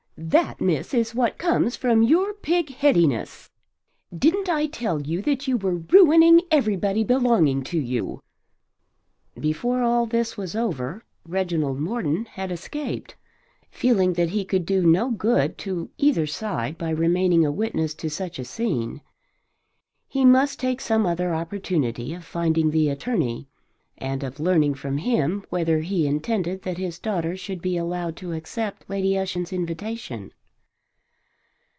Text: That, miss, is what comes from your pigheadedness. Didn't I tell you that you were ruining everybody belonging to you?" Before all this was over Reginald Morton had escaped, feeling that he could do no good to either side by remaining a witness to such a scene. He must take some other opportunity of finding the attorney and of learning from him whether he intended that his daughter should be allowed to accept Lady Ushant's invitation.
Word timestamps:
That, 0.23 0.61
miss, 0.61 0.93
is 0.93 1.15
what 1.15 1.39
comes 1.39 1.75
from 1.75 2.03
your 2.03 2.33
pigheadedness. 2.35 3.49
Didn't 4.15 4.49
I 4.49 4.67
tell 4.67 5.01
you 5.01 5.19
that 5.23 5.47
you 5.47 5.57
were 5.57 5.77
ruining 5.77 6.41
everybody 6.51 7.03
belonging 7.03 7.63
to 7.65 7.79
you?" 7.79 8.21
Before 9.39 9.81
all 9.81 10.05
this 10.05 10.37
was 10.37 10.55
over 10.55 11.03
Reginald 11.27 11.79
Morton 11.79 12.25
had 12.25 12.51
escaped, 12.51 13.15
feeling 13.71 14.13
that 14.13 14.29
he 14.29 14.45
could 14.45 14.67
do 14.67 14.85
no 14.85 15.09
good 15.09 15.57
to 15.59 15.89
either 15.97 16.27
side 16.27 16.77
by 16.77 16.91
remaining 16.91 17.43
a 17.43 17.51
witness 17.51 17.95
to 17.95 18.07
such 18.07 18.37
a 18.37 18.45
scene. 18.45 19.01
He 20.07 20.23
must 20.23 20.59
take 20.59 20.81
some 20.81 21.03
other 21.07 21.33
opportunity 21.33 22.13
of 22.13 22.23
finding 22.23 22.69
the 22.69 22.89
attorney 22.89 23.47
and 23.97 24.23
of 24.23 24.39
learning 24.39 24.73
from 24.73 24.97
him 24.97 25.45
whether 25.51 25.81
he 25.81 26.07
intended 26.07 26.63
that 26.63 26.79
his 26.79 26.97
daughter 26.97 27.37
should 27.37 27.61
be 27.61 27.77
allowed 27.77 28.15
to 28.15 28.31
accept 28.33 28.83
Lady 28.89 29.15
Ushant's 29.15 29.53
invitation. 29.53 30.31